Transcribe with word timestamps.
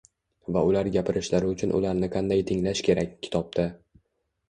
va 0.55 0.63
ular 0.69 0.89
gapirishlari 0.95 1.53
uchun 1.53 1.75
ularni 1.81 2.11
qanday 2.17 2.45
tinglash 2.53 2.85
kerak” 2.91 3.17
kitobda 3.27 3.71